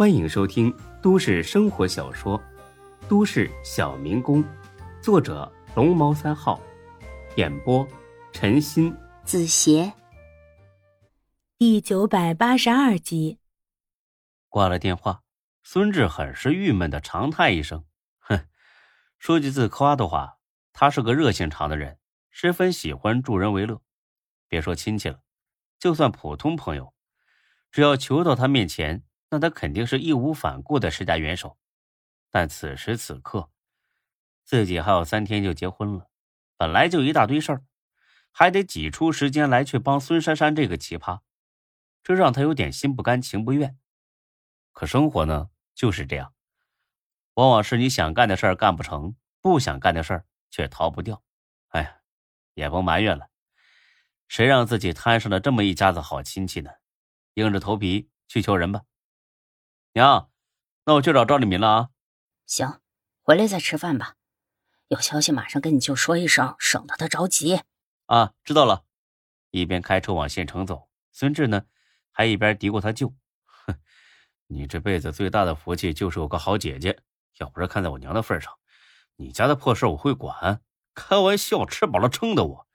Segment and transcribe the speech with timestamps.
[0.00, 2.38] 欢迎收听都市生活小说
[3.06, 4.42] 《都市小民工》，
[5.02, 6.58] 作者龙猫三号，
[7.36, 7.86] 演播
[8.32, 9.92] 陈鑫、子邪，
[11.58, 13.40] 第九百八十二集。
[14.48, 15.20] 挂了电话，
[15.62, 17.84] 孙志很是郁闷的长叹一声
[18.20, 18.46] ：“哼，
[19.18, 20.38] 说句自夸的话，
[20.72, 21.98] 他是个热心肠的人，
[22.30, 23.82] 十分喜欢助人为乐。
[24.48, 25.20] 别说亲戚了，
[25.78, 26.94] 就算普通朋友，
[27.70, 31.56] 只要求到他面前。”那他肯定是义无反顾的施加援手，
[32.30, 33.48] 但此时此刻，
[34.44, 36.10] 自己还有三天就结婚了，
[36.56, 37.64] 本来就一大堆事儿，
[38.32, 41.20] 还得挤出时间来去帮孙珊珊这个奇葩，
[42.02, 43.78] 这让他有点心不甘情不愿。
[44.72, 46.34] 可生活呢就是这样，
[47.34, 51.22] 往往是你想干的事儿干不成，不想干的事儿却逃不掉。
[51.68, 52.00] 哎，
[52.54, 53.28] 也甭埋怨了，
[54.26, 56.70] 谁让自己摊上了这么一家子好亲戚呢？
[57.34, 58.82] 硬着头皮去求人吧。
[59.92, 60.30] 娘，
[60.84, 61.88] 那我去找赵立民了啊。
[62.46, 62.80] 行，
[63.22, 64.14] 回来再吃饭吧。
[64.86, 67.60] 有消息马上跟你舅说一声，省得他着急。
[68.06, 68.84] 啊，知道了。
[69.50, 71.64] 一边开车往县城走，孙志呢
[72.12, 73.12] 还一边嘀咕他舅
[73.66, 73.80] ：“哼，
[74.46, 77.02] 你这辈子最大的福气就是有个好姐姐。
[77.38, 78.52] 要不是看在我娘的份上，
[79.16, 80.62] 你家的破事我会管？
[80.94, 82.68] 开玩笑，吃饱了撑的我。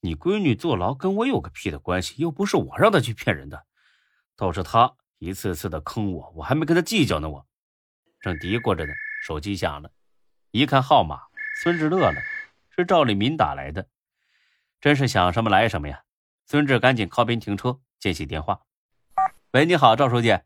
[0.00, 2.16] 你闺女坐牢跟我有个屁的关系？
[2.18, 3.64] 又不是我让她去骗人的，
[4.36, 7.30] 倒是她。”一次次的坑我，我还没跟他计较呢。
[7.30, 7.46] 我
[8.20, 9.90] 正嘀咕着呢，手机响了，
[10.50, 11.18] 一看号码，
[11.62, 12.20] 孙志乐了，
[12.76, 13.88] 是赵立民打来的。
[14.82, 16.02] 真是想什么来什么呀！
[16.44, 18.60] 孙志赶紧靠边停车，接起电话
[19.52, 20.38] ：“喂，你好，赵书记。”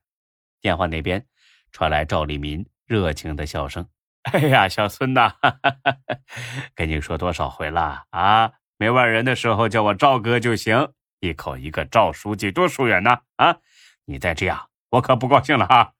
[0.62, 1.26] 电话那边
[1.72, 3.88] 传来赵立民热情的笑声
[4.30, 5.34] ：“哎呀，小孙呐，
[6.76, 8.52] 跟你说多少回了啊？
[8.76, 13.22] 没外人的时候叫我赵哥就行，一口一个赵书记，多疏远呐！
[13.34, 13.58] 啊，
[14.04, 15.92] 你再这样。”我可不高兴了哈！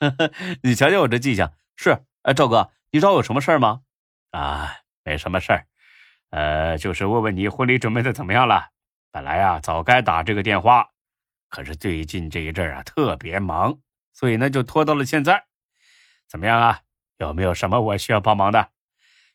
[0.62, 3.80] 你瞧瞧我这记性，是哎，赵哥，你找我有什么事儿吗？
[4.30, 5.66] 啊，没什么事儿，
[6.30, 8.70] 呃，就是问问你婚礼准备的怎么样了。
[9.10, 10.90] 本来呀，早该打这个电话，
[11.48, 13.78] 可是最近这一阵啊特别忙，
[14.12, 15.46] 所以呢就拖到了现在。
[16.28, 16.80] 怎么样啊？
[17.16, 18.70] 有没有什么我需要帮忙的？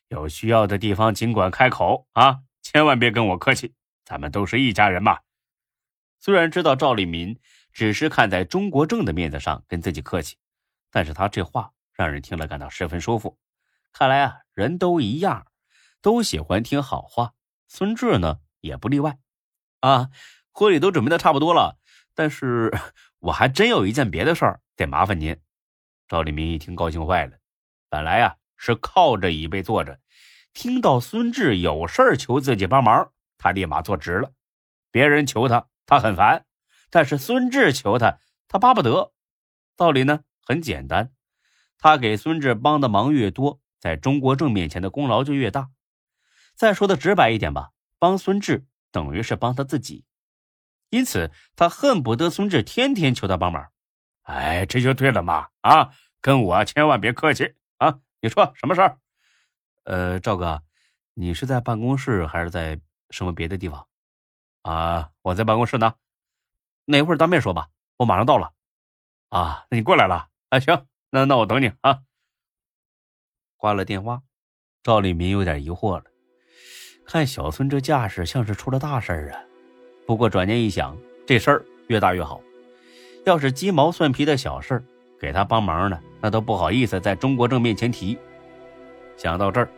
[0.08, 3.74] 有需要的地方尽管开口啊，千万别跟我客气，
[4.04, 5.18] 咱们都是一家人嘛。
[6.20, 7.36] 虽然知道赵立民。
[7.72, 10.36] 只是看在中国正的面子上跟自己客气，
[10.90, 13.38] 但是他这话让人听了感到十分舒服。
[13.92, 15.46] 看来啊，人都一样，
[16.00, 17.34] 都喜欢听好话。
[17.66, 19.18] 孙志呢也不例外。
[19.80, 20.10] 啊，
[20.52, 21.78] 婚礼都准备的差不多了，
[22.14, 22.76] 但是
[23.18, 25.40] 我还真有一件别的事儿得麻烦您。
[26.08, 27.38] 赵立明一听高兴坏了，
[27.88, 30.00] 本来啊是靠着椅背坐着，
[30.52, 34.32] 听到孙志有事儿求自己帮忙，他立马坐直了。
[34.90, 36.44] 别人求他，他很烦。
[36.90, 38.18] 但是孙志求他，
[38.48, 39.12] 他巴不得。
[39.76, 41.12] 道理呢很简单，
[41.78, 45.70] 他给孙志帮的忙越多，在中国正面前的功劳就越大。
[46.54, 50.04] 再说的直白一点吧，帮孙志等于是帮他自己，
[50.90, 53.70] 因此他恨不得孙志天天求他帮忙。
[54.22, 55.48] 哎，这就对了嘛！
[55.62, 58.00] 啊，跟我千万别客气啊！
[58.20, 58.98] 你说什么事儿？
[59.84, 60.62] 呃，赵哥，
[61.14, 63.86] 你是在办公室还是在什么别的地方？
[64.62, 65.94] 啊，我在办公室呢。
[66.90, 68.52] 哪会儿当面说吧，我马上到了。
[69.28, 70.28] 啊，那你过来了？
[70.48, 72.00] 啊，行，那那我等你啊。
[73.56, 74.22] 挂了电话，
[74.82, 76.04] 赵立民有点疑惑了，
[77.06, 79.40] 看小孙这架势，像是出了大事儿啊。
[80.06, 82.40] 不过转念一想，这事儿越大越好。
[83.24, 84.84] 要是鸡毛蒜皮的小事儿
[85.20, 88.18] 给他帮忙呢，那都不好意思在中国正面前提。
[89.16, 89.68] 想到这儿，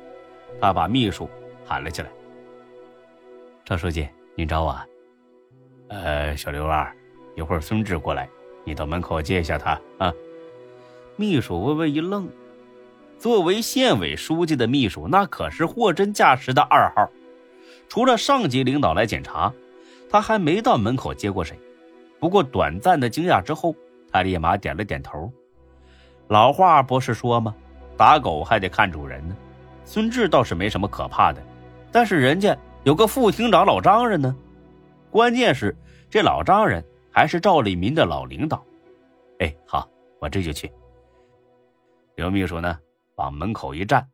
[0.60, 1.28] 他把秘书
[1.66, 2.10] 喊了起来
[3.66, 4.80] ：“赵书记，您找我？
[5.88, 6.94] 呃，小刘啊。”
[7.34, 8.28] 一会儿孙志过来，
[8.64, 10.12] 你到门口接一下他啊。
[11.16, 12.28] 秘书微微一愣，
[13.18, 17.08] 作为县委书记的秘书，那可是货真价实的二号。
[17.88, 19.52] 除了上级领导来检查，
[20.10, 21.58] 他还没到门口接过谁。
[22.18, 23.74] 不过短暂的惊讶之后，
[24.10, 25.30] 他立马点了点头。
[26.28, 27.54] 老话不是说吗？
[27.96, 29.36] 打狗还得看主人呢。
[29.84, 31.42] 孙志倒是没什么可怕的，
[31.90, 34.34] 但是人家有个副厅长老丈人呢。
[35.10, 35.76] 关键是
[36.08, 36.82] 这老丈人。
[37.12, 38.64] 还是赵立民的老领导，
[39.40, 39.88] 哎，好，
[40.18, 40.72] 我这就去。
[42.16, 42.78] 刘秘书呢，
[43.16, 44.08] 往门口一站，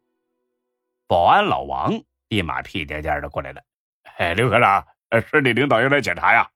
[1.07, 1.93] 保安老王
[2.29, 3.63] 立马屁颠颠的过来了。
[4.17, 4.85] 哎，刘科长，
[5.31, 6.51] 市里领导要来检查呀。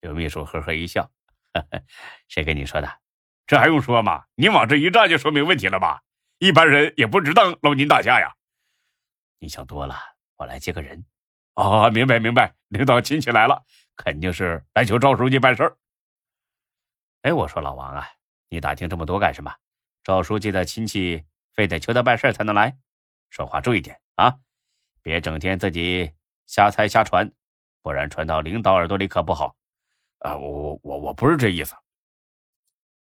[0.00, 1.02] 刘秘书呵呵一笑，
[1.52, 1.82] 呵呵
[2.28, 2.88] 谁跟你说的？
[3.46, 4.24] 这还用说吗？
[4.36, 6.02] 你往这一站就说明问题了吧？
[6.38, 8.34] 一般人也不值当搂您大驾呀。
[9.38, 9.94] 你想多了，
[10.36, 11.04] 我来接个人。
[11.54, 13.64] 哦，明白明白，领导亲戚来了。
[13.98, 15.76] 肯定是来求赵书记办事儿。
[17.22, 18.08] 哎，我说老王啊，
[18.48, 19.54] 你打听这么多干什么？
[20.04, 22.78] 赵书记的亲戚非得求他办事才能来，
[23.28, 24.38] 说话注意点啊！
[25.02, 26.14] 别整天自己
[26.46, 27.30] 瞎猜瞎传，
[27.82, 29.56] 不然传到领导耳朵里可不好。
[30.20, 31.74] 啊，我我我我不是这意思。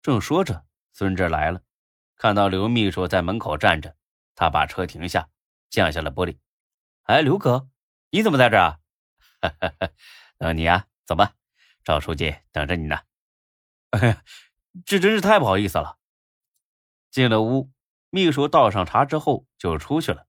[0.01, 1.61] 正说着，孙志来了，
[2.17, 3.95] 看到刘秘书在门口站着，
[4.35, 5.29] 他把车停下，
[5.69, 6.37] 降下了玻璃。
[7.03, 7.69] 哎，刘哥，
[8.09, 8.79] 你怎么在这儿？
[10.41, 11.35] 等你啊，走吧，
[11.83, 12.97] 赵书记等着你呢。
[13.91, 14.23] 哎呀，
[14.87, 15.99] 这真是太不好意思了。
[17.11, 17.71] 进了屋，
[18.09, 20.25] 秘书倒上茶之后就出去了。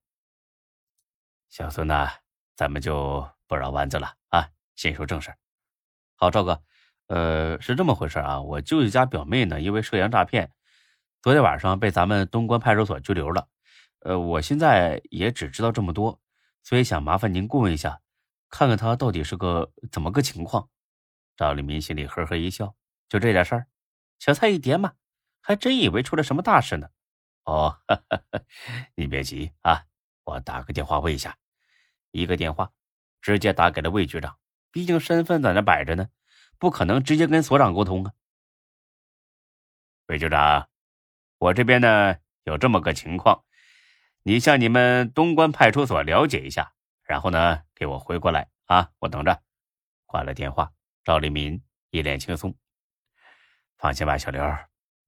[1.49, 2.11] 小孙呐，
[2.55, 5.33] 咱们就不绕弯子了啊，先说正事。
[6.13, 6.63] 好，赵哥，
[7.07, 10.51] 呃，是这么回事啊，我舅舅家表妹呢，因为涉嫌诈骗，
[11.23, 13.47] 昨天晚上被咱们东关派出所拘留了。
[14.01, 16.21] 呃，我现在也只知道这么多，
[16.61, 17.99] 所以想麻烦您过问一下，
[18.53, 20.69] 看看他到底是个怎么个情况。
[21.35, 22.75] 赵立民心里呵呵一笑，
[23.09, 23.67] 就这点事儿，
[24.19, 24.93] 小菜一碟嘛。
[25.41, 26.89] 还真以为出了什么大事呢？
[27.45, 27.79] 哦，
[28.93, 29.85] 你别急啊，
[30.25, 31.35] 我打个电话问一下。
[32.11, 32.71] 一个电话，
[33.21, 34.37] 直接打给了魏局长，
[34.71, 36.09] 毕竟身份在那摆着呢，
[36.59, 38.13] 不可能直接跟所长沟通啊。
[40.05, 40.69] 魏局长，
[41.39, 43.43] 我这边呢有这么个情况，
[44.21, 46.72] 你向你们东关派出所了解一下，
[47.13, 49.39] 然后呢给我回过来啊，我等着。
[50.07, 50.73] 挂了电话，
[51.03, 52.51] 赵立民一脸轻松。
[53.77, 54.41] 放心吧，小刘。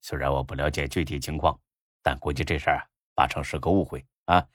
[0.02, 1.60] 虽然我不了解具体情况，
[2.04, 4.46] 但估计这事儿八成是个误会啊！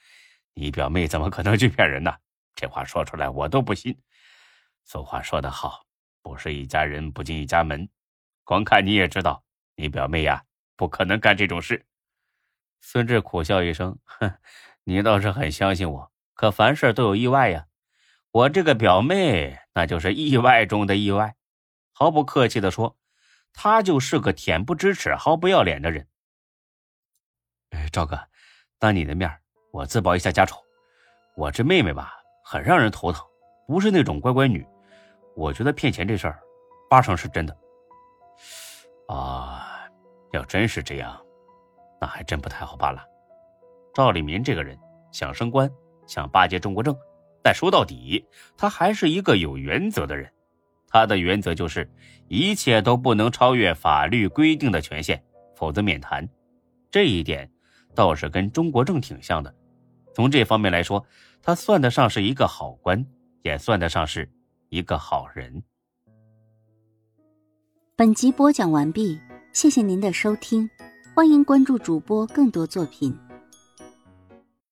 [0.53, 2.15] 你表妹怎么可能去骗人呢？
[2.56, 4.01] 这话说出来我都不信。
[4.86, 5.86] 俗话说得好，
[6.21, 7.89] 不是一家人不进一家门。
[8.45, 9.44] 光看你也知道，
[9.75, 10.45] 你表妹呀
[10.77, 11.86] 不可能干这种事。
[12.80, 14.38] 孙志苦笑一声：“哼，
[14.86, 16.11] 你倒是很相信我，
[16.42, 17.68] 可凡事都有意外呀。
[18.32, 21.36] 我这个表妹那就是意外中的意外。
[21.94, 22.98] 毫不客气的说。”
[23.54, 26.08] 她就是个恬不知耻、毫不要脸的人。
[27.70, 28.20] 哎，赵哥，
[28.80, 29.30] 当你的面，
[29.72, 30.58] 我自曝一下家丑。
[31.36, 32.12] 我这妹妹吧，
[32.44, 33.24] 很让人头疼，
[33.68, 34.66] 不是那种乖乖女。
[35.36, 36.40] 我觉得骗钱这事儿，
[36.90, 37.56] 八成是真的。
[39.10, 39.88] 啊，
[40.32, 41.24] 要真是这样，
[42.00, 43.06] 那还真不太好办了。
[43.94, 44.76] 赵立民这个人
[45.12, 45.70] 想升官，
[46.07, 46.95] 想巴结中国政，
[47.44, 48.25] 但说到底，
[48.57, 50.31] 他还是一个有原则的人。
[50.88, 51.89] 他的原则就是，
[52.27, 55.24] 一切都不能超越法律规定的权限，
[55.56, 56.27] 否则免谈。
[56.89, 57.50] 这一点
[57.95, 59.56] 倒是跟中国政挺像的。
[60.13, 61.06] 从这方面来说，
[61.42, 63.06] 他算得上是一个好官，
[63.44, 64.30] 也算得上是
[64.68, 65.63] 一个好人。
[67.95, 69.18] 本集播讲完毕，
[69.54, 70.69] 谢谢您的收听，
[71.15, 73.18] 欢迎关注主播更多作品。